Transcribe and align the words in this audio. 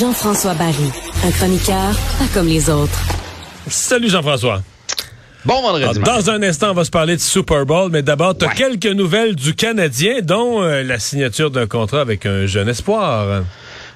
Jean-François 0.00 0.54
Barry, 0.54 0.74
un 1.24 1.30
chroniqueur 1.30 1.94
pas 2.18 2.24
comme 2.34 2.48
les 2.48 2.68
autres. 2.68 2.98
Salut 3.68 4.08
Jean-François. 4.08 4.62
Bon 5.44 5.62
vendredi. 5.62 6.00
Dans 6.00 6.30
un 6.30 6.42
instant, 6.42 6.70
on 6.70 6.74
va 6.74 6.84
se 6.84 6.90
parler 6.90 7.14
de 7.14 7.20
Super 7.20 7.64
Bowl, 7.64 7.90
mais 7.92 8.02
d'abord, 8.02 8.36
tu 8.36 8.44
as 8.44 8.48
quelques 8.48 8.86
nouvelles 8.86 9.36
du 9.36 9.54
Canadien, 9.54 10.20
dont 10.22 10.62
euh, 10.62 10.82
la 10.82 10.98
signature 10.98 11.52
d'un 11.52 11.66
contrat 11.66 12.00
avec 12.00 12.26
un 12.26 12.46
jeune 12.46 12.68
espoir. 12.68 13.42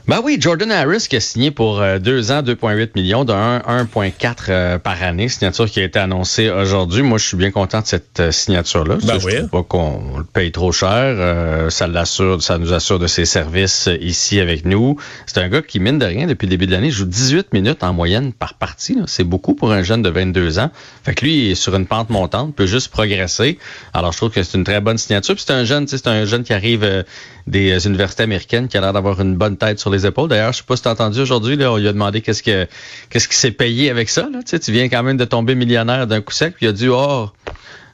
Ben 0.09 0.21
oui, 0.23 0.37
Jordan 0.39 0.71
Harris 0.71 1.09
qui 1.11 1.17
a 1.17 1.21
signé 1.21 1.51
pour 1.51 1.81
euh, 1.81 1.99
deux 1.99 2.31
ans 2.31 2.41
2,8 2.41 2.91
millions, 2.95 3.25
de 3.25 3.33
1,4 3.33 4.37
euh, 4.49 4.79
par 4.79 5.03
année, 5.03 5.29
signature 5.29 5.69
qui 5.69 5.81
a 5.81 5.83
été 5.83 5.99
annoncée 5.99 6.49
aujourd'hui. 6.49 7.03
Moi, 7.03 7.19
je 7.19 7.27
suis 7.27 7.37
bien 7.37 7.51
content 7.51 7.81
de 7.81 7.87
cette 7.87 8.21
euh, 8.21 8.31
signature-là. 8.31 8.99
Ben 9.03 9.19
je 9.19 9.27
oui. 9.27 9.37
trouve 9.39 9.49
pas 9.49 9.63
qu'on 9.65 10.19
le 10.19 10.25
paye 10.25 10.53
trop 10.53 10.71
cher. 10.71 11.73
ça 11.73 11.89
l'assure, 11.89 12.41
ça 12.41 12.57
nous 12.59 12.73
assure 12.73 13.01
de 13.01 13.09
ses 13.09 13.25
services 13.25 13.89
ici 14.01 14.39
avec 14.39 14.65
nous. 14.65 14.97
C'est 15.27 15.39
un 15.39 15.49
gars 15.49 15.61
qui, 15.61 15.81
mine 15.81 15.99
de 15.99 16.07
rien, 16.07 16.29
depuis 16.29 16.47
le 16.47 16.51
début 16.51 16.69
de 16.69 16.73
l'année, 16.73 16.93
joue 16.93 17.05
18 17.05 17.53
minutes 17.53 17.83
en 17.83 17.93
moyenne 17.93 18.33
par 18.33 18.55
partie. 18.55 18.97
C'est 19.07 19.25
beaucoup 19.25 19.57
pour 19.57 19.73
un 19.73 19.83
jeune 19.83 20.03
de 20.03 20.09
22 20.09 20.61
ans. 20.61 20.71
Fait 21.03 21.17
que 21.17 21.25
lui, 21.25 21.47
il 21.47 21.51
est 21.51 21.55
sur 21.57 21.75
une 21.75 21.87
pente 21.87 22.11
montante, 22.11 22.55
peut 22.55 22.67
juste 22.67 22.93
progresser. 22.93 23.59
Alors, 23.93 24.13
je 24.13 24.19
trouve 24.19 24.31
que 24.31 24.41
c'est 24.41 24.57
une 24.57 24.65
très 24.65 24.81
bonne 24.81 24.99
signature. 24.99 25.35
Puis 25.35 25.43
c'est 25.45 25.53
un 25.53 25.65
jeune, 25.65 25.89
c'est 25.89 26.07
un 26.07 26.27
jeune 26.27 26.45
qui 26.45 26.53
arrive 26.53 27.05
des 27.49 27.87
universités 27.87 28.23
américaines, 28.23 28.69
qui 28.69 28.77
a 28.77 28.81
l'air 28.81 28.93
d'avoir 28.93 29.21
une 29.21 29.35
bonne 29.35 29.57
tête 29.57 29.81
sur 29.81 29.91
les 29.91 29.96
épaules. 30.05 30.29
D'ailleurs, 30.29 30.53
je 30.53 30.59
sais 30.59 30.65
pas 30.67 30.77
si 30.77 30.83
tu 30.83 30.89
as 30.89 30.93
entendu 30.93 31.21
aujourd'hui, 31.21 31.57
on 31.65 31.77
lui 31.77 31.89
a 31.89 31.93
demandé 31.93 32.21
qu'est-ce 32.21 32.43
que 32.43 32.67
qu'est-ce 33.09 33.29
qui 33.29 33.37
s'est 33.37 33.53
payé 33.53 33.91
avec 33.91 34.09
ça. 34.09 34.23
Là. 34.23 34.41
Tu, 34.43 34.51
sais, 34.51 34.59
tu 34.59 34.73
viens 34.73 34.89
quand 34.89 35.03
même 35.03 35.17
de 35.17 35.25
tomber 35.25 35.55
millionnaire 35.55 36.07
d'un 36.07 36.21
coup 36.21 36.33
sec, 36.33 36.55
puis 36.57 36.67
il 36.67 36.69
a 36.69 36.73
dit 36.73 36.89
Oh, 36.89 37.31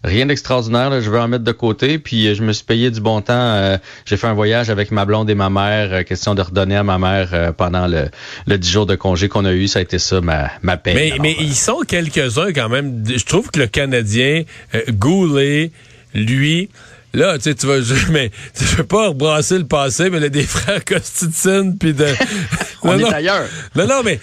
rien 0.04 0.26
d'extraordinaire, 0.26 1.00
je 1.00 1.10
vais 1.10 1.18
en 1.18 1.28
mettre 1.28 1.44
de 1.44 1.52
côté. 1.52 1.98
Puis 1.98 2.26
euh, 2.26 2.34
je 2.34 2.42
me 2.42 2.52
suis 2.52 2.64
payé 2.64 2.90
du 2.90 3.00
bon 3.00 3.20
temps. 3.20 3.34
Euh, 3.34 3.78
j'ai 4.04 4.16
fait 4.16 4.26
un 4.26 4.34
voyage 4.34 4.70
avec 4.70 4.90
ma 4.90 5.04
blonde 5.04 5.30
et 5.30 5.34
ma 5.34 5.50
mère, 5.50 5.92
euh, 5.92 6.02
question 6.02 6.34
de 6.34 6.42
redonner 6.42 6.76
à 6.76 6.82
ma 6.82 6.98
mère 6.98 7.30
euh, 7.32 7.52
pendant 7.52 7.86
le, 7.86 8.08
le 8.46 8.58
10 8.58 8.70
jours 8.70 8.86
de 8.86 8.94
congé 8.94 9.28
qu'on 9.28 9.44
a 9.44 9.52
eu. 9.52 9.68
Ça 9.68 9.78
a 9.78 9.82
été 9.82 9.98
ça, 9.98 10.20
ma, 10.20 10.50
ma 10.62 10.76
paye. 10.76 10.94
Mais, 10.94 11.10
Alors, 11.12 11.22
mais 11.22 11.36
ils 11.38 11.54
sont 11.54 11.80
quelques-uns 11.86 12.52
quand 12.52 12.68
même. 12.68 13.04
Je 13.06 13.24
trouve 13.24 13.50
que 13.50 13.60
le 13.60 13.66
Canadien, 13.66 14.44
Goulet, 14.90 15.70
lui, 16.14 16.68
Là, 17.14 17.36
tu 17.36 17.44
sais, 17.44 17.54
tu 17.54 17.66
vas, 17.66 17.80
je, 17.80 17.94
mais 18.10 18.30
je 18.58 18.76
veux 18.76 18.84
pas 18.84 19.08
rebrasser 19.08 19.58
le 19.58 19.66
passé, 19.66 20.10
mais 20.10 20.24
a 20.24 20.28
des 20.28 20.42
frères 20.46 20.84
Costitine, 20.84 21.76
puis 21.78 21.92
de. 21.92 22.06
on 22.82 22.92
non, 22.92 22.98
est 22.98 23.02
non. 23.02 23.10
ailleurs. 23.10 23.46
Non, 23.76 23.86
non, 23.86 24.02
mais 24.04 24.20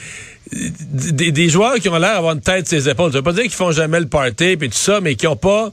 des, 0.51 1.31
des 1.31 1.49
joueurs 1.49 1.75
qui 1.75 1.89
ont 1.89 1.97
l'air 1.97 2.15
d'avoir 2.15 2.33
une 2.33 2.41
tête 2.41 2.67
ses 2.67 2.89
épaules. 2.89 3.11
Je 3.11 3.17
veux 3.17 3.23
pas 3.23 3.33
dire 3.33 3.43
qu'ils 3.43 3.51
font 3.51 3.71
jamais 3.71 3.99
le 3.99 4.07
party 4.07 4.57
puis 4.57 4.69
tout 4.69 4.77
ça, 4.77 4.99
mais 5.01 5.15
qui 5.15 5.27
ont 5.27 5.35
pas. 5.35 5.71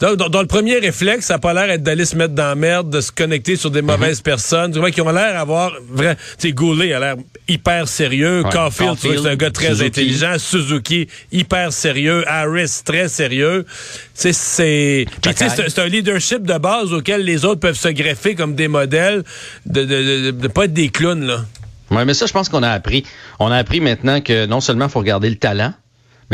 Dans, 0.00 0.16
dans- 0.16 0.40
le 0.40 0.48
premier 0.48 0.78
réflexe, 0.80 1.26
ça 1.26 1.34
n'a 1.34 1.38
pas 1.38 1.54
l'air 1.54 1.68
d'être 1.68 1.84
d'aller 1.84 2.04
se 2.04 2.16
mettre 2.16 2.34
dans 2.34 2.48
la 2.48 2.54
merde, 2.56 2.90
de 2.90 3.00
se 3.00 3.12
connecter 3.12 3.54
sur 3.54 3.70
des 3.70 3.80
Mhm. 3.80 3.86
mauvaises 3.92 4.20
personnes. 4.20 4.72
Tu 4.72 4.78
vois, 4.80 4.90
qui 4.90 5.00
ont 5.00 5.10
l'air 5.10 5.34
d'avoir 5.34 5.72
vrai. 5.88 6.16
Tu 6.38 6.48
sais, 6.48 6.52
Goulet 6.52 6.92
a 6.92 6.98
l'air 6.98 7.14
hyper 7.48 7.86
sérieux. 7.86 8.42
Ouais. 8.42 8.50
Caulfield, 8.50 8.98
c'est 9.00 9.26
un 9.28 9.36
gars 9.36 9.50
très 9.52 9.68
Suzuki. 9.68 9.86
intelligent. 9.86 10.34
Suzuki, 10.38 11.06
hyper 11.30 11.72
sérieux. 11.72 12.24
Harris, 12.26 12.80
très 12.84 13.08
sérieux. 13.08 13.64
Tu 13.68 13.72
sais, 14.14 14.32
c'est. 14.32 15.06
Puis, 15.22 15.32
tu 15.32 15.36
sais, 15.36 15.48
c'est 15.48 15.64
un- 15.64 15.68
c'est 15.68 15.80
un 15.82 15.86
leadership 15.88 16.42
de 16.42 16.58
base 16.58 16.92
auquel 16.92 17.22
les 17.24 17.44
autres 17.44 17.60
peuvent 17.60 17.78
se 17.78 17.88
greffer 17.88 18.34
comme 18.34 18.56
des 18.56 18.68
modèles, 18.68 19.22
de, 19.64 19.84
de, 19.84 19.86
de, 20.26 20.30
de 20.32 20.48
pas 20.48 20.64
être 20.64 20.72
des 20.74 20.88
clowns, 20.88 21.24
là. 21.24 21.44
Ouais, 21.92 22.04
mais 22.04 22.14
ça, 22.14 22.26
je 22.26 22.32
pense 22.32 22.48
qu'on 22.48 22.64
a 22.64 22.70
appris. 22.70 23.04
On 23.38 23.46
a 23.52 23.56
appris 23.56 23.80
maintenant 23.80 24.20
que 24.20 24.46
non 24.46 24.60
seulement 24.60 24.86
il 24.86 24.90
faut 24.90 24.98
regarder 24.98 25.30
le 25.30 25.36
talent, 25.36 25.72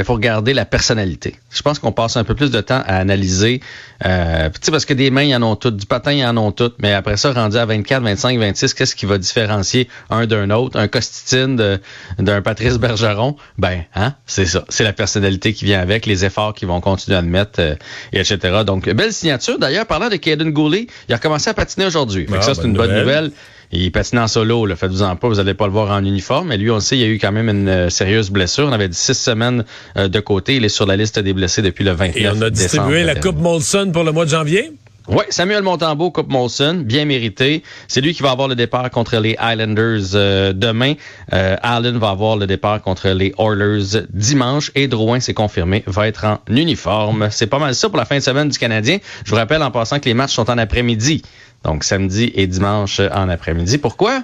mais 0.00 0.04
il 0.04 0.06
faut 0.06 0.14
regarder 0.14 0.54
la 0.54 0.64
personnalité. 0.64 1.36
Je 1.50 1.60
pense 1.60 1.78
qu'on 1.78 1.92
passe 1.92 2.16
un 2.16 2.24
peu 2.24 2.34
plus 2.34 2.50
de 2.50 2.62
temps 2.62 2.82
à 2.86 2.96
analyser. 2.96 3.60
Euh, 4.06 4.48
tu 4.48 4.60
sais, 4.62 4.70
parce 4.70 4.86
que 4.86 4.94
des 4.94 5.10
mains, 5.10 5.24
ils 5.24 5.36
en 5.36 5.42
ont 5.42 5.56
toutes, 5.56 5.76
du 5.76 5.84
patin, 5.84 6.12
ils 6.12 6.24
en 6.24 6.38
ont 6.38 6.52
toutes, 6.52 6.76
mais 6.78 6.94
après 6.94 7.18
ça, 7.18 7.34
rendu 7.34 7.58
à 7.58 7.66
24, 7.66 8.02
25, 8.02 8.38
26, 8.38 8.72
qu'est-ce 8.72 8.96
qui 8.96 9.04
va 9.04 9.18
différencier 9.18 9.90
un 10.08 10.24
d'un 10.24 10.48
autre? 10.48 10.78
Un 10.78 10.88
Costitine 10.88 11.78
d'un 12.18 12.40
Patrice 12.40 12.78
Bergeron? 12.78 13.36
Ben, 13.58 13.84
hein, 13.94 14.14
c'est 14.24 14.46
ça. 14.46 14.64
C'est 14.70 14.84
la 14.84 14.94
personnalité 14.94 15.52
qui 15.52 15.66
vient 15.66 15.80
avec, 15.80 16.06
les 16.06 16.24
efforts 16.24 16.54
qu'ils 16.54 16.68
vont 16.68 16.80
continuer 16.80 17.18
à 17.18 17.22
mettre, 17.22 17.60
euh, 17.60 17.74
et 18.14 18.20
etc. 18.20 18.62
Donc, 18.64 18.88
belle 18.88 19.12
signature. 19.12 19.58
D'ailleurs, 19.58 19.84
parlant 19.84 20.08
de 20.08 20.16
Caden 20.16 20.50
Goulet, 20.50 20.86
il 21.10 21.14
a 21.14 21.18
commencé 21.18 21.50
à 21.50 21.54
patiner 21.54 21.84
aujourd'hui. 21.84 22.26
Ah, 22.32 22.40
ça, 22.40 22.54
c'est 22.54 22.64
une 22.64 22.72
bonne 22.72 22.88
nouvelle. 22.88 23.24
nouvelle. 23.24 23.32
Il 23.72 23.92
patine 23.92 24.18
en 24.18 24.28
solo. 24.28 24.66
Faites-vous-en 24.74 25.16
pas, 25.16 25.28
vous 25.28 25.38
allez 25.38 25.54
pas 25.54 25.66
le 25.66 25.72
voir 25.72 25.90
en 25.90 26.04
uniforme. 26.04 26.48
Mais 26.48 26.56
lui, 26.56 26.70
on 26.70 26.76
le 26.76 26.80
sait, 26.80 26.96
il 26.96 27.00
y 27.00 27.04
a 27.04 27.08
eu 27.08 27.18
quand 27.18 27.32
même 27.32 27.48
une 27.48 27.68
euh, 27.68 27.90
sérieuse 27.90 28.30
blessure. 28.30 28.66
On 28.66 28.72
avait 28.72 28.88
dit 28.88 28.96
six 28.96 29.14
semaines 29.14 29.64
euh, 29.96 30.08
de 30.08 30.20
côté. 30.20 30.56
Il 30.56 30.64
est 30.64 30.70
sur 30.70 30.86
la 30.86 30.96
liste 30.96 31.18
des 31.18 31.32
blessés 31.32 31.62
depuis 31.62 31.84
le 31.84 31.92
29 31.92 32.16
Et 32.16 32.28
on 32.28 32.42
a 32.42 32.50
distribué 32.50 33.02
décembre 33.02 33.14
la. 33.14 33.20
Coupe 33.20 33.38
Molson 33.38 33.90
pour 33.92 34.02
le 34.02 34.12
mois 34.12 34.24
de 34.24 34.30
janvier? 34.30 34.72
Oui, 35.12 35.24
Samuel 35.30 35.64
Montembeau, 35.64 36.12
Coupe 36.12 36.30
Molson, 36.30 36.84
bien 36.84 37.04
mérité. 37.04 37.64
C'est 37.88 38.00
lui 38.00 38.14
qui 38.14 38.22
va 38.22 38.30
avoir 38.30 38.46
le 38.46 38.54
départ 38.54 38.88
contre 38.90 39.16
les 39.16 39.36
Islanders 39.42 40.14
euh, 40.14 40.52
demain. 40.52 40.94
Euh, 41.32 41.56
Allen 41.62 41.98
va 41.98 42.10
avoir 42.10 42.36
le 42.36 42.46
départ 42.46 42.80
contre 42.80 43.08
les 43.08 43.34
Oilers 43.36 44.06
dimanche. 44.10 44.70
Et 44.76 44.86
Drouin, 44.86 45.18
c'est 45.18 45.34
confirmé, 45.34 45.82
va 45.88 46.06
être 46.06 46.24
en 46.24 46.38
uniforme. 46.48 47.26
C'est 47.32 47.48
pas 47.48 47.58
mal 47.58 47.74
ça 47.74 47.88
pour 47.88 47.98
la 47.98 48.04
fin 48.04 48.18
de 48.18 48.22
semaine 48.22 48.50
du 48.50 48.58
Canadien. 48.58 48.98
Je 49.24 49.30
vous 49.30 49.36
rappelle 49.36 49.64
en 49.64 49.72
passant 49.72 49.98
que 49.98 50.04
les 50.04 50.14
matchs 50.14 50.34
sont 50.34 50.48
en 50.48 50.58
après-midi. 50.58 51.22
Donc 51.64 51.82
samedi 51.82 52.30
et 52.36 52.46
dimanche 52.46 53.00
en 53.00 53.28
après-midi. 53.28 53.78
Pourquoi? 53.78 54.22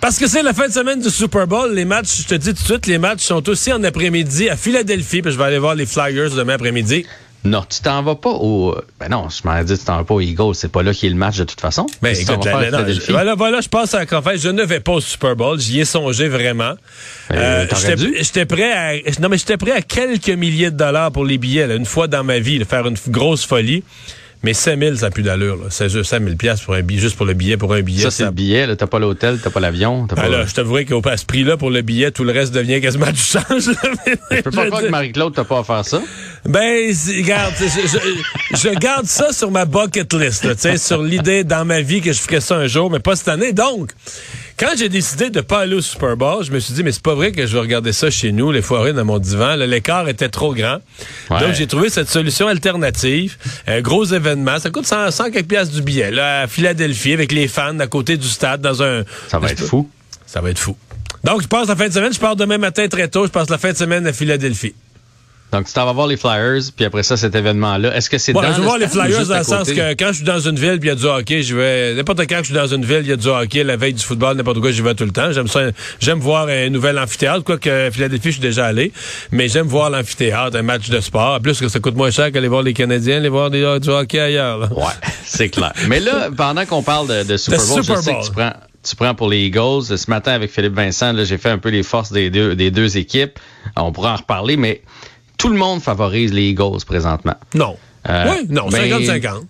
Parce 0.00 0.18
que 0.20 0.28
c'est 0.28 0.44
la 0.44 0.52
fin 0.52 0.68
de 0.68 0.72
semaine 0.72 1.00
du 1.00 1.10
Super 1.10 1.48
Bowl. 1.48 1.74
Les 1.74 1.84
matchs, 1.84 2.22
je 2.22 2.28
te 2.28 2.34
dis 2.36 2.54
tout 2.54 2.62
de 2.62 2.66
suite, 2.66 2.86
les 2.86 2.98
matchs 2.98 3.22
sont 3.22 3.48
aussi 3.48 3.72
en 3.72 3.82
après-midi 3.82 4.48
à 4.48 4.56
Philadelphie. 4.56 5.22
Puis 5.22 5.32
je 5.32 5.38
vais 5.38 5.44
aller 5.44 5.58
voir 5.58 5.74
les 5.74 5.86
Flyers 5.86 6.30
demain 6.36 6.54
après-midi. 6.54 7.04
Non, 7.44 7.62
tu 7.68 7.80
t'en 7.82 8.02
vas 8.02 8.14
pas 8.14 8.30
au. 8.30 8.74
Ben 8.98 9.08
non, 9.10 9.28
je 9.28 9.46
m'en 9.46 9.62
dit, 9.62 9.78
tu 9.78 9.84
t'en 9.84 9.96
vas 9.98 10.04
pas 10.04 10.14
aux 10.14 10.20
Eagles. 10.20 10.54
C'est 10.54 10.72
pas 10.72 10.82
là 10.82 10.94
qu'il 10.94 11.08
y 11.08 11.12
a 11.12 11.14
le 11.14 11.18
match 11.18 11.36
de 11.36 11.44
toute 11.44 11.60
façon. 11.60 11.86
Que 12.12 12.16
écoute, 12.32 12.46
non, 12.70 12.78
je- 12.94 13.00
voilà, 13.12 13.34
voilà, 13.34 13.60
je 13.60 13.68
passe 13.68 13.92
à 13.94 13.98
la 13.98 14.06
confesse. 14.06 14.40
Je 14.40 14.48
ne 14.48 14.62
vais 14.62 14.80
pas 14.80 14.92
au 14.92 15.00
Super 15.02 15.36
Bowl. 15.36 15.60
J'y 15.60 15.80
ai 15.80 15.84
songé 15.84 16.28
vraiment. 16.28 16.72
Euh, 17.30 17.66
t'aurais 17.68 17.96
j'étais- 18.22 18.46
prêt 18.46 18.72
à, 18.72 18.94
non, 19.20 19.28
mais 19.28 19.36
j'étais 19.36 19.58
prêt 19.58 19.72
à 19.72 19.82
quelques 19.82 20.30
milliers 20.30 20.70
de 20.70 20.76
dollars 20.76 21.12
pour 21.12 21.24
les 21.26 21.36
billets, 21.36 21.66
là, 21.66 21.74
une 21.74 21.84
fois 21.86 22.06
dans 22.08 22.24
ma 22.24 22.38
vie, 22.38 22.58
là, 22.58 22.64
faire 22.64 22.86
une 22.86 22.96
grosse 23.08 23.44
folie. 23.44 23.82
Mais 24.44 24.52
5 24.54 24.78
000, 24.78 24.94
ça 24.96 25.06
n'a 25.06 25.10
plus 25.10 25.22
d'allure, 25.22 25.56
là. 25.56 25.64
C'est 25.70 25.88
juste 25.88 26.10
5 26.10 26.22
000 26.22 26.36
piastres 26.36 26.66
pour 26.66 26.74
un 26.74 26.82
billet, 26.82 27.00
juste 27.00 27.16
pour 27.16 27.24
le 27.26 27.32
billet, 27.32 27.56
pour 27.56 27.72
un 27.72 27.80
billet. 27.80 28.02
Ça, 28.02 28.10
c'est 28.10 28.24
le 28.24 28.30
billet. 28.30 28.66
là. 28.66 28.76
T'as 28.76 28.86
pas 28.86 28.98
l'hôtel, 28.98 29.38
t'as 29.42 29.48
pas 29.50 29.58
l'avion. 29.60 30.06
t'as 30.06 30.16
Ah 30.18 30.22
pas- 30.22 30.28
là, 30.28 30.44
je 30.46 30.52
t'avouerais 30.52 30.84
qu'au 30.84 31.00
à 31.08 31.16
ce 31.16 31.24
prix-là, 31.24 31.56
pour 31.56 31.70
le 31.70 31.80
billet, 31.80 32.10
tout 32.10 32.24
le 32.24 32.32
reste 32.32 32.52
devient 32.54 32.80
quasiment 32.80 33.10
du 33.10 33.18
change. 33.18 33.42
Je 34.30 34.40
peux 34.42 34.50
pas 34.50 34.66
croire 34.66 34.82
que 34.82 34.88
Marie-Claude 34.88 35.34
t'a 35.34 35.44
pas 35.44 35.60
offert 35.60 35.84
ça. 35.84 36.02
Ben, 36.46 36.92
regarde, 37.16 37.54
je, 37.58 37.64
je, 37.88 38.58
je 38.58 38.78
garde 38.78 39.06
ça 39.06 39.32
sur 39.32 39.50
ma 39.50 39.64
bucket 39.64 40.12
list, 40.12 40.44
là, 40.44 40.54
tu 40.54 40.60
sais, 40.60 40.76
sur 40.76 41.02
l'idée 41.02 41.42
dans 41.42 41.64
ma 41.64 41.80
vie 41.80 42.02
que 42.02 42.12
je 42.12 42.20
ferais 42.20 42.40
ça 42.42 42.56
un 42.56 42.66
jour, 42.66 42.90
mais 42.90 42.98
pas 42.98 43.16
cette 43.16 43.28
année. 43.28 43.52
Donc, 43.54 43.92
quand 44.58 44.70
j'ai 44.76 44.88
décidé 44.88 45.30
de 45.30 45.40
pas 45.40 45.60
aller 45.60 45.74
au 45.74 45.80
Super 45.80 46.16
Bowl, 46.16 46.44
je 46.44 46.52
me 46.52 46.60
suis 46.60 46.74
dit, 46.74 46.82
mais 46.82 46.92
c'est 46.92 47.02
pas 47.02 47.14
vrai 47.14 47.32
que 47.32 47.46
je 47.46 47.52
vais 47.54 47.60
regarder 47.60 47.92
ça 47.92 48.10
chez 48.10 48.32
nous, 48.32 48.52
les 48.52 48.62
foirées 48.62 48.92
dans 48.92 49.04
mon 49.04 49.18
divan. 49.18 49.56
L'écart 49.56 50.08
était 50.08 50.28
trop 50.28 50.54
grand. 50.54 50.78
Ouais. 51.30 51.40
Donc, 51.40 51.54
j'ai 51.54 51.66
trouvé 51.66 51.90
cette 51.90 52.08
solution 52.08 52.46
alternative. 52.46 53.36
Un 53.66 53.80
gros 53.80 54.04
événement. 54.04 54.58
Ça 54.58 54.70
coûte 54.70 54.86
100, 54.86 55.10
100 55.10 55.30
quelques 55.30 55.48
piastres 55.48 55.74
du 55.74 55.82
billet, 55.82 56.10
là, 56.10 56.42
à 56.42 56.46
Philadelphie, 56.46 57.12
avec 57.12 57.32
les 57.32 57.48
fans 57.48 57.78
à 57.80 57.86
côté 57.86 58.16
du 58.16 58.28
stade, 58.28 58.60
dans 58.60 58.82
un... 58.82 59.04
Ça 59.28 59.38
va 59.38 59.50
être 59.50 59.64
fou. 59.64 59.88
Ça 60.26 60.40
va 60.40 60.50
être 60.50 60.58
fou. 60.58 60.76
Donc, 61.24 61.42
je 61.42 61.48
passe 61.48 61.68
la 61.68 61.76
fin 61.76 61.88
de 61.88 61.92
semaine. 61.92 62.12
Je 62.12 62.20
pars 62.20 62.36
demain 62.36 62.58
matin 62.58 62.86
très 62.88 63.08
tôt. 63.08 63.26
Je 63.26 63.30
passe 63.30 63.48
la 63.50 63.58
fin 63.58 63.72
de 63.72 63.76
semaine 63.76 64.06
à 64.06 64.12
Philadelphie. 64.12 64.74
Donc, 65.54 65.68
tu 65.68 65.72
t'en 65.72 65.84
vas 65.84 65.92
voir 65.92 66.08
les 66.08 66.16
Flyers, 66.16 66.62
puis 66.74 66.84
après 66.84 67.04
ça, 67.04 67.16
cet 67.16 67.36
événement-là. 67.36 67.94
Est-ce 67.96 68.10
que 68.10 68.18
c'est 68.18 68.32
Bon, 68.32 68.42
dans 68.42 68.52
je 68.52 68.58
le 68.58 68.64
voir 68.64 68.76
les 68.76 68.88
Flyers 68.88 69.24
dans 69.24 69.38
le 69.38 69.44
sens 69.44 69.70
que 69.70 69.92
quand 69.94 70.08
je 70.08 70.14
suis 70.14 70.24
dans 70.24 70.40
une 70.40 70.56
ville 70.58 70.80
puis 70.80 70.88
il 70.88 70.90
y 70.90 70.90
a 70.90 70.96
du 70.96 71.04
hockey, 71.04 71.42
je 71.44 71.54
vais 71.54 71.94
n'importe 71.94 72.22
quand 72.22 72.38
que 72.38 72.38
je 72.38 72.46
suis 72.46 72.54
dans 72.54 72.66
une 72.66 72.84
ville, 72.84 73.02
il 73.02 73.08
y 73.08 73.12
a 73.12 73.16
du 73.16 73.28
hockey, 73.28 73.62
la 73.62 73.76
veille 73.76 73.92
du 73.94 74.02
football, 74.02 74.36
n'importe 74.36 74.58
quoi, 74.58 74.72
j'y 74.72 74.82
vais 74.82 74.96
tout 74.96 75.04
le 75.04 75.12
temps. 75.12 75.30
J'aime 75.30 75.46
ça, 75.46 75.60
j'aime 76.00 76.18
voir 76.18 76.48
un 76.48 76.70
nouvel 76.70 76.98
amphithéâtre, 76.98 77.44
quoique 77.44 77.70
à 77.70 77.90
Philadelphie, 77.92 78.30
je 78.30 78.32
suis 78.32 78.40
déjà 78.40 78.66
allé, 78.66 78.90
mais 79.30 79.48
j'aime 79.48 79.68
voir 79.68 79.90
l'amphithéâtre, 79.90 80.56
un 80.56 80.62
match 80.62 80.90
de 80.90 80.98
sport. 80.98 81.36
En 81.36 81.40
plus 81.40 81.60
que 81.60 81.68
ça 81.68 81.78
coûte 81.78 81.94
moins 81.94 82.10
cher 82.10 82.32
qu'aller 82.32 82.48
voir 82.48 82.62
les 82.62 82.74
Canadiens, 82.74 83.18
aller 83.18 83.28
voir 83.28 83.48
des, 83.50 83.78
du 83.80 83.90
hockey 83.90 84.18
ailleurs. 84.18 84.58
là. 84.58 84.68
Ouais, 84.72 84.82
c'est 85.24 85.50
clair. 85.50 85.72
Mais 85.86 86.00
là, 86.00 86.30
pendant 86.36 86.66
qu'on 86.66 86.82
parle 86.82 87.06
de, 87.06 87.22
de 87.22 87.36
Super 87.36 87.60
Bowl, 87.60 87.84
Super 87.84 87.96
je 87.98 88.02
sais 88.02 88.12
Bowl. 88.12 88.20
que 88.22 88.26
tu 88.26 88.32
prends, 88.32 88.52
tu 88.82 88.96
prends 88.96 89.14
pour 89.14 89.28
les 89.28 89.38
Eagles. 89.46 89.96
Ce 89.96 90.10
matin, 90.10 90.32
avec 90.32 90.50
Philippe 90.50 90.74
Vincent, 90.74 91.14
j'ai 91.24 91.38
fait 91.38 91.50
un 91.50 91.58
peu 91.58 91.68
les 91.68 91.84
forces 91.84 92.10
des 92.10 92.28
deux, 92.30 92.56
des 92.56 92.72
deux 92.72 92.96
équipes. 92.98 93.38
On 93.76 93.92
pourra 93.92 94.14
en 94.14 94.16
reparler, 94.16 94.56
mais 94.56 94.82
tout 95.44 95.52
le 95.52 95.58
monde 95.58 95.82
favorise 95.82 96.32
les 96.32 96.48
Eagles 96.50 96.84
présentement. 96.86 97.34
Non. 97.54 97.76
Euh, 98.08 98.24
oui, 98.30 98.46
non, 98.48 98.68
ben, 98.68 98.88
50-50. 98.90 99.42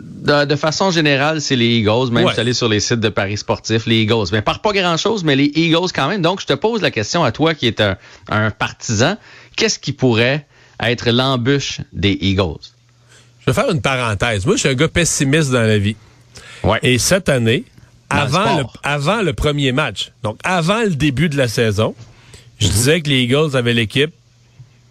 De, 0.00 0.44
de 0.46 0.56
façon 0.56 0.90
générale, 0.90 1.40
c'est 1.40 1.56
les 1.56 1.76
Eagles. 1.78 2.10
Même 2.10 2.24
Ouais. 2.24 2.30
si 2.30 2.34
tu 2.36 2.40
allé 2.40 2.52
sur 2.54 2.68
les 2.68 2.80
sites 2.80 3.00
de 3.00 3.08
paris 3.08 3.36
sportifs, 3.36 3.86
les 3.86 4.02
Eagles. 4.02 4.26
Mais 4.32 4.40
par 4.42 4.60
pas 4.60 4.72
grand-chose, 4.72 5.24
mais 5.24 5.36
les 5.36 5.50
Eagles 5.54 5.92
quand 5.94 6.08
même. 6.08 6.22
Donc, 6.22 6.40
je 6.40 6.46
te 6.46 6.52
pose 6.54 6.80
la 6.82 6.90
question 6.90 7.22
à 7.24 7.32
toi 7.32 7.54
qui 7.54 7.66
est 7.66 7.80
un, 7.80 7.96
un 8.28 8.50
partisan. 8.50 9.16
Qu'est-ce 9.56 9.78
qui 9.78 9.92
pourrait 9.92 10.46
être 10.80 11.10
l'embûche 11.10 11.80
des 11.92 12.16
Eagles? 12.20 12.64
Je 13.40 13.46
vais 13.46 13.52
faire 13.52 13.70
une 13.70 13.80
parenthèse. 13.82 14.46
Moi, 14.46 14.54
je 14.56 14.60
suis 14.60 14.68
un 14.68 14.74
gars 14.74 14.88
pessimiste 14.88 15.50
dans 15.50 15.62
la 15.62 15.78
vie. 15.78 15.96
Ouais. 16.64 16.78
Et 16.82 16.98
cette 16.98 17.28
année, 17.28 17.64
Dans 18.10 18.16
le 18.16 18.22
avant 18.22 18.56
le, 18.56 18.62
sport. 18.62 18.76
avant 18.84 19.22
le 19.22 19.32
premier 19.32 19.72
match, 19.72 20.12
donc 20.22 20.38
avant 20.44 20.82
le 20.82 20.90
début 20.90 21.28
de 21.28 21.36
la 21.36 21.48
saison, 21.48 21.94
je 22.58 22.66
Mhm. 22.68 22.72
disais 22.72 23.00
que 23.02 23.08
les 23.08 23.22
Eagles 23.22 23.56
avaient 23.56 23.74
l'équipe 23.74 24.12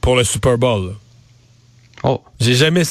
pour 0.01 0.15
le 0.15 0.23
Super 0.23 0.57
Bowl. 0.57 0.87
là. 0.87 0.93
Oh. 2.03 2.21
J'ai 2.39 2.55
jamais. 2.55 2.81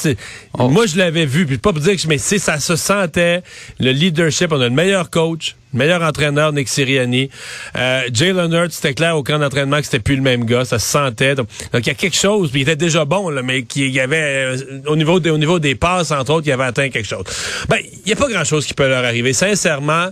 Oh. 0.56 0.68
Moi, 0.68 0.86
je 0.86 0.96
l'avais 0.96 1.26
vu, 1.26 1.44
puis 1.44 1.58
pas 1.58 1.72
pour 1.72 1.82
dire 1.82 1.96
que 1.96 2.06
mais 2.06 2.18
ça 2.18 2.60
se 2.60 2.76
sentait. 2.76 3.42
Le 3.80 3.90
leadership, 3.90 4.52
on 4.52 4.60
a 4.60 4.68
le 4.68 4.70
meilleur 4.70 5.10
coach, 5.10 5.56
le 5.72 5.80
meilleur 5.80 6.02
entraîneur, 6.02 6.52
Nick 6.52 6.68
Sirianni. 6.68 7.28
Euh, 7.76 8.02
Jalen 8.12 8.52
Hurts, 8.52 8.70
c'était 8.70 8.94
clair 8.94 9.16
au 9.16 9.24
camp 9.24 9.40
d'entraînement 9.40 9.78
que 9.78 9.84
c'était 9.84 9.98
plus 9.98 10.14
le 10.14 10.22
même 10.22 10.44
gars, 10.44 10.64
ça 10.64 10.78
se 10.78 10.88
sentait. 10.88 11.34
Donc, 11.34 11.48
il 11.74 11.86
y 11.88 11.90
a 11.90 11.94
quelque 11.94 12.16
chose, 12.16 12.52
puis 12.52 12.60
il 12.60 12.62
était 12.62 12.76
déjà 12.76 13.04
bon, 13.04 13.30
là, 13.30 13.42
mais 13.42 13.64
qu'il 13.64 13.90
y 13.90 13.98
avait 13.98 14.56
euh, 14.56 14.80
au 14.86 14.94
niveau 14.94 15.18
au 15.18 15.38
niveau 15.38 15.58
des 15.58 15.74
passes, 15.74 16.12
entre 16.12 16.32
autres, 16.34 16.46
il 16.46 16.52
avait 16.52 16.64
atteint 16.64 16.88
quelque 16.88 17.08
chose. 17.08 17.24
Ben, 17.68 17.78
il 18.04 18.08
y 18.08 18.12
a 18.12 18.16
pas 18.16 18.28
grand 18.28 18.44
chose 18.44 18.64
qui 18.64 18.74
peut 18.74 18.88
leur 18.88 19.04
arriver. 19.04 19.32
Sincèrement, 19.32 20.10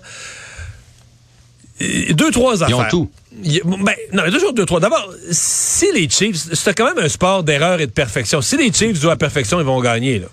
deux 1.80 2.30
trois 2.30 2.62
affaires. 2.62 2.68
Ils 2.68 2.74
ont 2.74 2.88
tout. 2.88 3.10
Ben, 3.64 3.94
non, 4.12 4.24
deux 4.30 4.40
jours, 4.40 4.52
deux, 4.52 4.66
trois. 4.66 4.80
D'abord, 4.80 5.12
si 5.30 5.86
les 5.94 6.08
Chiefs, 6.08 6.48
c'est 6.52 6.74
quand 6.74 6.92
même 6.92 7.04
un 7.04 7.08
sport 7.08 7.44
d'erreur 7.44 7.80
et 7.80 7.86
de 7.86 7.92
perfection. 7.92 8.42
Si 8.42 8.56
les 8.56 8.72
Chiefs 8.72 9.00
jouent 9.00 9.10
à 9.10 9.16
perfection, 9.16 9.60
ils 9.60 9.66
vont 9.66 9.80
gagner. 9.80 10.18
Là. 10.18 10.26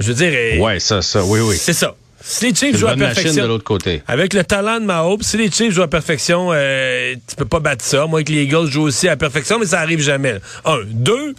Je 0.00 0.08
veux 0.08 0.14
dire. 0.14 0.60
Ouais, 0.60 0.80
ça, 0.80 1.02
ça, 1.02 1.24
oui, 1.24 1.40
oui. 1.40 1.56
C'est 1.58 1.72
ça. 1.72 1.94
Si 2.22 2.46
les 2.46 2.54
Chiefs 2.54 2.76
jouent 2.76 2.88
à 2.88 2.96
perfection. 2.96 3.42
de 3.42 3.48
l'autre 3.48 3.64
côté. 3.64 4.02
Avec 4.06 4.34
le 4.34 4.44
talent 4.44 4.80
de 4.80 4.84
Mahomes, 4.84 5.22
si 5.22 5.36
les 5.36 5.50
Chiefs 5.50 5.72
jouent 5.72 5.82
à 5.82 5.88
perfection, 5.88 6.50
euh, 6.52 7.14
tu 7.26 7.36
peux 7.36 7.46
pas 7.46 7.60
battre 7.60 7.84
ça. 7.84 8.06
Moi, 8.06 8.24
que 8.24 8.32
les 8.32 8.42
Eagles 8.42 8.66
jouent 8.66 8.82
aussi 8.82 9.08
à 9.08 9.16
perfection, 9.16 9.58
mais 9.58 9.66
ça 9.66 9.80
arrive 9.80 10.00
jamais. 10.00 10.36
Un. 10.64 10.80
Deux. 10.86 11.34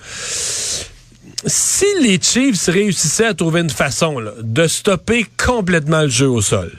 Si 1.45 1.85
les 2.01 2.19
Chiefs 2.21 2.67
réussissaient 2.67 3.25
à 3.25 3.33
trouver 3.33 3.61
une 3.61 3.69
façon 3.69 4.19
là, 4.19 4.31
de 4.39 4.67
stopper 4.67 5.25
complètement 5.43 6.03
le 6.03 6.09
jeu 6.09 6.29
au 6.29 6.41
sol, 6.41 6.71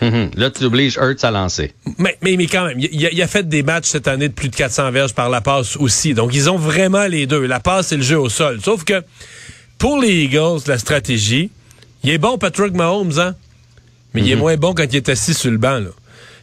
Mhm. 0.00 0.30
Là, 0.36 0.50
tu 0.50 0.64
obliges 0.64 0.96
Hurts 0.96 1.24
à 1.24 1.30
lancer. 1.30 1.72
Mais, 1.98 2.16
mais, 2.22 2.36
mais 2.36 2.46
quand 2.46 2.66
même, 2.66 2.78
il 2.78 3.20
a, 3.20 3.24
a, 3.24 3.26
fait 3.26 3.48
des 3.48 3.62
matchs 3.62 3.86
cette 3.86 4.08
année 4.08 4.28
de 4.28 4.32
plus 4.32 4.48
de 4.48 4.56
400 4.56 4.90
verges 4.92 5.14
par 5.14 5.28
la 5.28 5.40
passe 5.40 5.76
aussi. 5.76 6.14
Donc, 6.14 6.34
ils 6.34 6.48
ont 6.48 6.56
vraiment 6.56 7.06
les 7.06 7.26
deux. 7.26 7.44
La 7.46 7.60
passe 7.60 7.92
et 7.92 7.96
le 7.96 8.02
jeu 8.02 8.18
au 8.18 8.28
sol. 8.28 8.60
Sauf 8.62 8.84
que 8.84 9.02
pour 9.78 10.00
les 10.00 10.24
Eagles, 10.24 10.60
la 10.66 10.78
stratégie, 10.78 11.50
il 12.02 12.10
est 12.10 12.18
bon 12.18 12.38
Patrick 12.38 12.74
Mahomes, 12.74 13.18
hein? 13.18 13.34
Mais 14.14 14.22
il 14.22 14.30
est 14.30 14.34
mhm. 14.34 14.40
moins 14.40 14.56
bon 14.56 14.74
quand 14.74 14.86
il 14.90 14.96
est 14.96 15.08
assis 15.08 15.34
sur 15.34 15.50
le 15.50 15.58
banc, 15.58 15.78
là. 15.78 15.90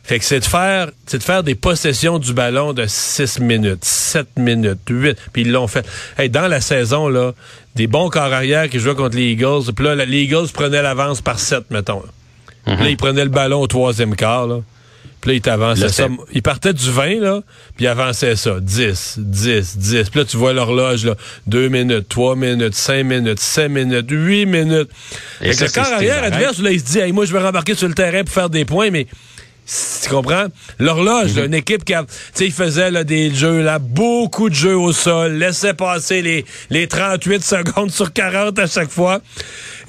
Fait 0.07 0.19
que 0.19 0.25
c'est 0.25 0.39
de 0.39 0.45
faire, 0.45 0.89
c'est 1.05 1.17
de 1.17 1.23
faire 1.23 1.43
des 1.43 1.55
possessions 1.55 2.17
du 2.17 2.31
ballon 2.31 2.71
de 2.71 2.85
6 2.87 3.41
minutes, 3.41 3.83
7 3.83 4.25
minutes, 4.37 4.79
8. 4.89 5.17
Puis 5.33 5.41
ils 5.41 5.51
l'ont 5.51 5.67
fait. 5.67 5.85
Hey, 6.17 6.29
dans 6.29 6.47
la 6.47 6.61
saison, 6.61 7.09
là, 7.09 7.33
des 7.75 7.87
bons 7.87 8.09
corps 8.09 8.31
arrière 8.31 8.69
qui 8.69 8.79
jouaient 8.79 8.95
contre 8.95 9.17
les 9.17 9.31
Eagles. 9.31 9.73
Puis 9.75 9.83
là, 9.83 9.95
les 9.95 10.21
Eagles 10.21 10.47
prenaient 10.53 10.81
l'avance 10.81 11.19
par 11.19 11.39
7, 11.39 11.71
mettons. 11.71 12.03
Mhm. 12.67 12.79
Là, 12.79 12.89
il 12.89 12.97
prenait 12.97 13.23
le 13.23 13.29
ballon 13.29 13.61
au 13.61 13.67
troisième 13.67 14.15
quart, 14.15 14.47
là. 14.47 14.59
Puis 15.21 15.31
là, 15.31 15.35
il 15.35 15.41
t'avançait 15.41 15.89
ça. 15.89 16.07
Il 16.31 16.43
partait 16.43 16.73
du 16.73 16.91
20, 16.91 17.19
là, 17.19 17.41
puis 17.75 17.85
il 17.85 17.87
avançait 17.87 18.35
ça. 18.35 18.59
10, 18.59 19.15
10, 19.17 19.77
10. 19.77 20.09
Puis 20.09 20.19
là, 20.19 20.25
tu 20.25 20.37
vois 20.37 20.53
l'horloge, 20.53 21.05
là. 21.05 21.15
2 21.47 21.69
minutes, 21.69 22.07
3 22.07 22.35
minutes, 22.35 22.75
5 22.75 23.03
minutes, 23.03 23.39
5 23.39 23.69
minutes, 23.69 24.05
8 24.11 24.45
minutes. 24.45 24.89
Et 25.41 25.53
le 25.53 25.73
corps 25.73 25.91
arrière 25.91 26.23
adverse, 26.23 26.59
là, 26.59 26.71
il 26.71 26.79
se 26.79 26.85
dit, 26.85 26.99
hey, 26.99 27.11
moi, 27.13 27.25
je 27.25 27.33
vais 27.33 27.39
rembarquer 27.39 27.73
sur 27.73 27.87
le 27.87 27.95
terrain 27.95 28.23
pour 28.23 28.33
faire 28.33 28.49
des 28.49 28.63
points, 28.63 28.91
mais 28.91 29.07
tu 30.03 30.09
comprends? 30.09 30.45
L'horloge, 30.79 31.33
mm 31.33 31.47
une 31.47 31.53
équipe 31.53 31.85
qui 31.85 31.93
a, 31.93 32.03
tu 32.03 32.09
sais, 32.33 32.45
il 32.45 32.51
faisait 32.51 32.91
là, 32.91 33.03
des 33.03 33.33
jeux, 33.33 33.61
là, 33.61 33.79
beaucoup 33.79 34.49
de 34.49 34.55
jeux 34.55 34.77
au 34.77 34.91
sol, 34.91 35.33
laissait 35.33 35.73
passer 35.73 36.21
les, 36.21 36.45
les 36.69 36.87
38 36.87 37.43
secondes 37.43 37.91
sur 37.91 38.11
40 38.11 38.59
à 38.59 38.67
chaque 38.67 38.89
fois. 38.89 39.21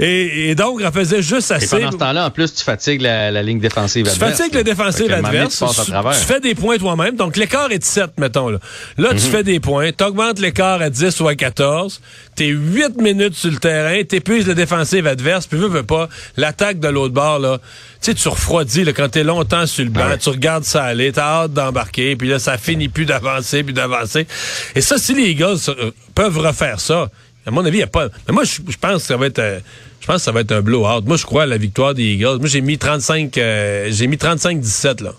Et, 0.00 0.54
donc, 0.54 0.80
elle 0.84 0.92
faisait 0.92 1.22
juste 1.22 1.50
assez. 1.50 1.76
Et 1.76 1.80
pendant 1.80 1.90
ce 1.90 1.96
temps-là, 1.96 2.26
en 2.26 2.30
plus, 2.30 2.54
tu 2.54 2.62
fatigues 2.62 3.00
la, 3.00 3.42
ligne 3.42 3.58
défensive 3.58 4.06
adverse. 4.06 4.30
Tu 4.30 4.36
fatigues 4.38 4.54
la 4.54 4.62
défensive 4.62 5.12
adverse. 5.12 5.64
Tu, 5.84 6.24
fais 6.24 6.40
des 6.40 6.54
points 6.54 6.78
toi-même. 6.78 7.16
Donc, 7.16 7.36
l'écart 7.36 7.72
est 7.72 7.80
de 7.80 7.84
7, 7.84 8.12
mettons. 8.18 8.48
Là, 8.48 8.58
là 8.96 9.08
tu 9.10 9.14
mhm. 9.16 9.20
fais 9.20 9.42
des 9.42 9.58
points. 9.58 9.90
Tu 9.90 10.04
augmentes 10.04 10.38
l'écart 10.38 10.80
à 10.80 10.90
10 10.90 11.20
ou 11.20 11.28
à 11.28 11.34
14. 11.34 12.00
T'es 12.36 12.46
8 12.46 13.00
minutes 13.00 13.34
sur 13.34 13.50
le 13.50 13.56
terrain. 13.56 14.00
T'épuises 14.04 14.46
la 14.46 14.54
défensive 14.54 15.04
adverse. 15.08 15.48
Puis, 15.48 15.58
veux, 15.58 15.66
veux 15.66 15.82
pas, 15.82 16.08
l'attaque 16.36 16.78
de 16.78 16.88
l'autre 16.88 17.14
bord, 17.14 17.40
là, 17.40 17.58
tu 18.00 18.12
sais, 18.12 18.14
tu 18.14 18.28
refroidis 18.28 18.84
là, 18.84 18.92
quand 18.92 19.08
t'es 19.08 19.24
longtemps 19.24 19.66
sur 19.68 19.84
le 19.84 19.90
banc. 19.90 20.16
Tu 20.20 20.28
regardes 20.30 20.64
ça 20.64 20.84
aller. 20.84 21.12
T'as 21.12 21.42
hâte 21.44 21.52
d'embarquer. 21.52 22.16
Puis 22.16 22.28
là, 22.28 22.38
ça 22.38 22.58
finit 22.58 22.88
plus 22.88 23.06
d'avancer, 23.06 23.62
puis 23.62 23.74
d'avancer. 23.74 24.26
Et 24.74 24.80
ça, 24.80 24.98
si 24.98 25.14
les 25.14 25.34
gars 25.34 25.54
euh, 25.68 25.90
peuvent 26.14 26.38
refaire 26.38 26.80
ça, 26.80 27.10
à 27.46 27.50
mon 27.50 27.64
avis, 27.64 27.76
il 27.76 27.80
n'y 27.80 27.84
a 27.84 27.86
pas. 27.86 28.08
Mais 28.26 28.34
moi, 28.34 28.44
je, 28.44 28.60
pense 28.78 29.02
que 29.02 29.08
ça 29.08 29.16
va 29.16 29.26
être. 29.26 29.38
Euh, 29.38 29.60
je 30.00 30.06
pense 30.06 30.16
que 30.16 30.22
ça 30.22 30.32
va 30.32 30.40
être 30.40 30.52
un 30.52 30.60
blowout. 30.60 31.02
Moi, 31.06 31.16
je 31.16 31.24
crois 31.24 31.44
à 31.44 31.46
la 31.46 31.56
victoire 31.56 31.94
des 31.94 32.04
Eagles. 32.04 32.38
Moi, 32.38 32.48
j'ai 32.48 32.60
mis 32.60 32.78
35, 32.78 33.36
euh, 33.38 33.88
j'ai 33.90 34.06
mis 34.06 34.16
35-17, 34.16 35.02
là. 35.02 35.12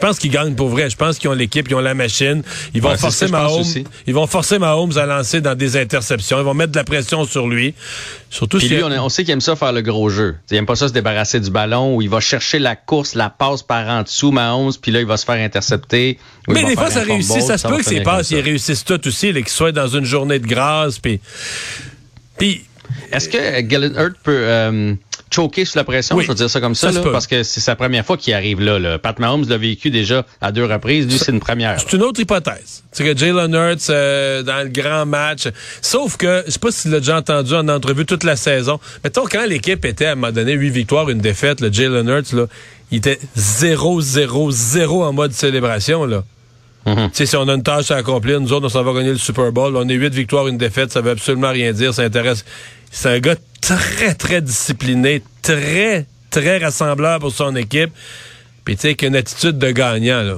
Je 0.00 0.06
pense 0.06 0.20
qu'ils 0.20 0.30
gagnent 0.30 0.54
pour 0.54 0.68
vrai. 0.68 0.88
Je 0.88 0.96
pense 0.96 1.18
qu'ils 1.18 1.28
ont 1.28 1.34
l'équipe, 1.34 1.66
ils 1.68 1.74
ont 1.74 1.80
la 1.80 1.94
machine. 1.94 2.42
Ils 2.72 2.80
vont 2.80 2.96
forcer 2.96 3.26
Mahomes. 3.26 3.64
Ils 4.06 4.14
vont 4.14 4.28
forcer 4.28 4.60
Mahomes 4.60 4.96
à 4.96 5.06
lancer 5.06 5.40
dans 5.40 5.56
des 5.56 5.76
interceptions. 5.76 6.38
Ils 6.38 6.44
vont 6.44 6.54
mettre 6.54 6.70
de 6.70 6.76
la 6.76 6.84
pression 6.84 7.24
sur 7.24 7.48
lui. 7.48 7.74
Surtout 8.30 8.58
Puis 8.58 8.68
lui, 8.68 8.84
on, 8.84 9.08
sait 9.08 9.24
qu'il 9.24 9.32
aime 9.32 9.40
ça 9.40 9.56
faire 9.56 9.72
le 9.72 9.82
gros 9.82 10.08
jeu. 10.08 10.36
Il 10.52 10.56
aime 10.56 10.66
pas 10.66 10.76
ça 10.76 10.86
se 10.86 10.92
débarrasser 10.92 11.40
du 11.40 11.50
ballon 11.50 11.96
où 11.96 12.02
il 12.02 12.08
va 12.08 12.20
chercher 12.20 12.60
la 12.60 12.76
course, 12.76 13.16
la 13.16 13.28
passe 13.28 13.64
par 13.64 13.88
en 13.88 14.02
dessous, 14.02 14.30
Mahomes, 14.30 14.72
puis 14.80 14.92
là, 14.92 15.00
il 15.00 15.06
va 15.06 15.16
se 15.16 15.24
faire 15.24 15.42
intercepter. 15.42 16.18
Mais 16.46 16.62
des 16.62 16.76
fois, 16.76 16.90
ça 16.90 17.02
réussit. 17.02 17.42
Ça 17.42 17.58
se 17.58 17.66
peut 17.66 17.78
que 17.78 17.84
ces 17.84 18.02
passes, 18.02 18.30
ils 18.30 18.40
réussissent 18.40 18.84
tout 18.84 19.04
aussi, 19.04 19.32
qu'ils 19.32 19.48
soient 19.48 19.72
dans 19.72 19.88
une 19.88 20.04
journée 20.04 20.38
de 20.38 20.46
grâce. 20.46 21.00
Puis, 21.00 21.18
puis 22.38 22.64
est-ce 23.10 23.28
que 23.28 23.60
Galen 23.62 23.94
Hurt 23.96 24.16
peut 24.22 24.42
euh, 24.44 24.94
choquer 25.30 25.64
sous 25.64 25.78
la 25.78 25.84
pression, 25.84 26.20
je 26.20 26.28
veux 26.28 26.34
dire 26.34 26.50
ça 26.50 26.60
comme 26.60 26.74
ça, 26.74 26.90
parce 27.12 27.26
que 27.26 27.42
c'est 27.42 27.60
sa 27.60 27.76
première 27.76 28.04
fois 28.04 28.16
qu'il 28.16 28.34
arrive 28.34 28.60
là, 28.60 28.78
là. 28.78 28.98
Pat 28.98 29.18
Mahomes 29.18 29.48
l'a 29.48 29.58
vécu 29.58 29.90
déjà 29.90 30.24
à 30.40 30.52
deux 30.52 30.64
reprises, 30.64 31.06
lui 31.06 31.18
c'est 31.18 31.32
une 31.32 31.40
première. 31.40 31.80
C'est 31.80 31.96
une 31.96 32.02
autre 32.02 32.20
hypothèse. 32.20 32.84
C'est 32.92 33.04
que 33.04 33.16
Jalen 33.16 33.54
Hurts 33.54 33.90
euh, 33.90 34.42
dans 34.42 34.62
le 34.62 34.70
grand 34.70 35.06
match, 35.06 35.48
sauf 35.82 36.16
que 36.16 36.42
je 36.46 36.52
sais 36.52 36.58
pas 36.58 36.70
si 36.70 36.82
tu 36.82 36.88
l'as 36.90 37.00
déjà 37.00 37.18
entendu 37.18 37.54
en 37.54 37.68
entrevue 37.68 38.06
toute 38.06 38.24
la 38.24 38.36
saison. 38.36 38.80
Mettons 39.04 39.24
quand 39.24 39.46
l'équipe 39.46 39.84
était 39.84 40.06
à 40.06 40.12
un 40.12 40.14
moment 40.14 40.32
donné 40.32 40.52
huit 40.52 40.70
victoires, 40.70 41.08
une 41.10 41.20
défaite, 41.20 41.60
le 41.60 41.72
Jalen 41.72 42.08
Hurts 42.08 42.34
là, 42.34 42.46
il 42.90 42.98
était 42.98 43.18
0-0-0 43.36 44.88
en 45.04 45.12
mode 45.12 45.32
célébration 45.32 46.06
là. 46.06 46.24
Mhm. 46.86 47.10
Si 47.12 47.36
on 47.36 47.48
a 47.48 47.54
une 47.54 47.62
tâche 47.62 47.90
à 47.90 47.96
accomplir, 47.96 48.40
nous 48.40 48.52
autres, 48.52 48.66
on 48.66 48.70
s'en 48.70 48.82
va 48.82 48.92
gagner 48.94 49.10
le 49.10 49.18
Super 49.18 49.52
Bowl. 49.52 49.76
On 49.76 49.88
est 49.88 49.94
huit 49.94 50.14
victoires, 50.14 50.48
une 50.48 50.56
défaite, 50.58 50.92
ça 50.92 51.00
veut 51.00 51.10
absolument 51.10 51.50
rien 51.50 51.72
dire. 51.72 51.92
Ça 51.92 52.02
intéresse. 52.02 52.44
C'est 52.90 53.08
un 53.08 53.18
gars 53.20 53.36
très, 53.60 54.14
très 54.14 54.40
discipliné, 54.40 55.22
très, 55.42 56.06
très 56.30 56.58
rassembleur 56.58 57.20
pour 57.20 57.32
son 57.32 57.54
équipe. 57.56 57.90
Puis 58.64 58.76
tu 58.76 58.82
sais, 58.82 58.88
avec 58.88 59.02
une 59.02 59.16
attitude 59.16 59.58
de 59.58 59.70
gagnant, 59.70 60.22
là. 60.22 60.36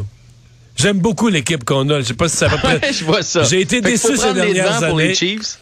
J'aime 0.76 0.98
beaucoup 0.98 1.28
l'équipe 1.28 1.62
qu'on 1.64 1.88
a. 1.90 2.00
Je 2.00 2.06
sais 2.06 2.14
pas 2.14 2.28
si 2.28 2.36
ça 2.38 2.48
va 2.48 2.56
Je 2.92 3.04
vois 3.04 3.22
ça. 3.22 3.42
J'ai 3.42 3.60
été 3.60 3.80
déçu 3.80 4.16
ces 4.16 4.32
dernières 4.32 4.76
années. 4.76 4.88
Pour 4.88 4.98
les 4.98 5.14
Chiefs. 5.14 5.58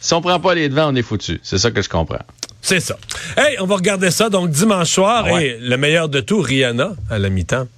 Si 0.00 0.12
on 0.12 0.20
prend 0.20 0.40
pas 0.40 0.54
les 0.54 0.68
devants, 0.68 0.92
on 0.92 0.94
est 0.96 1.02
foutu. 1.02 1.40
C'est 1.42 1.58
ça 1.58 1.70
que 1.70 1.80
je 1.82 1.88
comprends. 1.88 2.24
C'est 2.60 2.80
ça. 2.80 2.96
Hey, 3.36 3.56
on 3.60 3.66
va 3.66 3.76
regarder 3.76 4.10
ça. 4.10 4.28
Donc, 4.28 4.50
dimanche 4.50 4.90
soir, 4.90 5.28
et 5.38 5.56
le 5.60 5.76
meilleur 5.76 6.08
de 6.08 6.20
tout, 6.20 6.40
Rihanna, 6.40 6.94
à 7.10 7.18
la 7.18 7.28
mi-temps. 7.28 7.68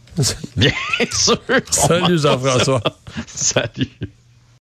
Bien 0.57 0.73
sûr. 1.13 1.39
Salut 1.71 2.19
Jean-François. 2.19 2.83
Salut. 3.27 3.89